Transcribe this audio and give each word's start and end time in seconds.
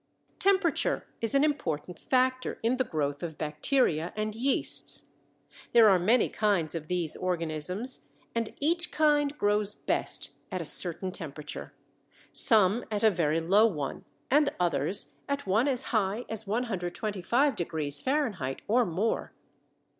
Temperature 0.39 1.05
is 1.21 1.35
an 1.35 1.43
important 1.43 1.99
factor 1.99 2.57
in 2.63 2.77
the 2.77 2.83
growth 2.83 3.21
of 3.21 3.37
bacteria 3.37 4.11
and 4.15 4.33
yeasts. 4.33 5.11
There 5.73 5.87
are 5.89 5.99
many 5.99 6.27
kinds 6.27 6.73
of 6.73 6.87
these 6.87 7.15
organisms, 7.15 8.09
and 8.33 8.49
each 8.59 8.91
kind 8.91 9.37
grows 9.37 9.75
best 9.75 10.31
at 10.51 10.59
a 10.59 10.65
certain 10.65 11.11
temperature, 11.11 11.75
some 12.33 12.83
at 12.89 13.03
a 13.03 13.11
very 13.11 13.39
low 13.39 13.67
one 13.67 14.03
and 14.31 14.51
others 14.59 15.13
at 15.29 15.45
one 15.45 15.67
as 15.67 15.83
high 15.93 16.25
as 16.27 16.45
125° 16.45 18.51
F., 18.51 18.57
or 18.67 18.85
more. 18.87 19.33